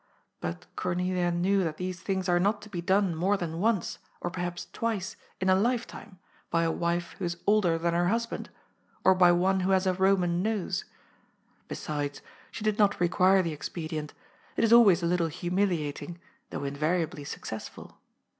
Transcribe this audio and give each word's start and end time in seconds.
But 0.39 0.65
Cornelia 0.75 1.29
knew 1.29 1.63
that 1.63 1.77
these 1.77 1.99
things 1.99 2.27
are 2.27 2.39
not 2.39 2.59
to 2.63 2.69
be 2.69 2.81
done 2.81 3.13
more 3.13 3.37
than 3.37 3.59
once, 3.59 3.99
or 4.19 4.31
perhaps 4.31 4.65
twice, 4.73 5.15
in 5.39 5.47
a 5.47 5.53
life 5.53 5.85
time 5.85 6.17
by 6.49 6.63
a 6.63 6.71
wife 6.71 7.11
who 7.19 7.25
is 7.25 7.37
older 7.45 7.77
than 7.77 7.93
her 7.93 8.07
husband, 8.07 8.49
or 9.03 9.13
by 9.13 9.31
one 9.31 9.59
who 9.59 9.69
has 9.69 9.85
a 9.85 9.93
Eoman 9.93 10.41
nose. 10.41 10.85
Besides, 11.67 12.23
she 12.49 12.63
did 12.63 12.79
not 12.79 12.99
require 12.99 13.43
the 13.43 13.53
expedient; 13.53 14.15
it 14.57 14.63
is 14.63 14.73
always 14.73 15.03
a 15.03 15.05
little 15.05 15.27
humiliating, 15.27 16.17
though 16.49 16.63
invariably 16.63 17.23
successful. 17.23 17.99